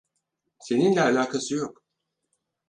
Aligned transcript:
Seninle 0.59 1.01
alakası 1.01 1.55
yok. 1.55 1.83